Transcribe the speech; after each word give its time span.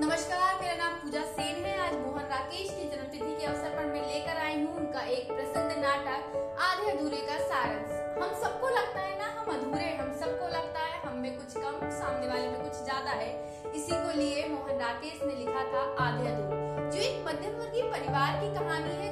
नमस्कार, 0.00 0.54
मेरा 0.60 0.74
नाम 0.74 0.92
पूजा 0.98 1.22
सेन 1.22 1.64
है। 1.64 1.72
आज 1.78 1.94
मोहन 1.94 2.28
राकेश 2.28 2.68
की 2.68 2.84
जन्मतिथि 2.90 3.34
के 3.40 3.46
अवसर 3.46 3.74
पर 3.76 3.86
मैं 3.86 4.00
लेकर 4.02 4.36
आई 4.44 4.54
हूँ 4.54 4.76
उनका 4.76 5.00
एक 5.14 5.26
प्रसिद्ध 5.28 5.78
नाटक, 5.78 6.38
आधे 6.60 6.90
अधूरे 6.90 7.16
का 7.26 7.36
सारांश 7.40 7.90
हम 8.16 8.32
सबको 8.42 8.68
लगता 8.68 9.00
है 9.00 9.18
ना, 9.18 9.26
हम 9.40 9.52
अधूरे 9.54 9.90
हम 9.96 10.12
सबको 10.20 10.48
लगता 10.54 10.84
है 10.84 11.00
हम 11.02 11.18
में 11.18 11.36
कुछ 11.36 11.56
कम, 11.56 11.76
सामने 11.90 12.28
वाले 12.28 12.48
में 12.48 12.62
कुछ 12.62 12.82
ज़्यादा 12.84 13.10
है। 13.12 13.28
इसी 13.74 13.92
को 13.92 14.16
लिए 14.16 14.48
मोहन 14.48 14.80
राकेश 14.80 15.20
ने 15.22 15.34
लिखा 15.34 15.64
था 15.74 15.84
आधे 16.06 16.26
अधूरे। 16.28 16.88
जो 16.90 17.02
एक 17.02 17.22
मध्यम 17.26 17.60
वर्गीय 17.60 17.90
परिवार 17.92 18.40
की 18.40 18.54
कहानी 18.54 18.94
है 18.94 19.09